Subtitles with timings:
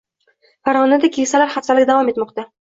[0.69, 2.49] Farg‘onada “Keksalar haftaligi” davom etmoqda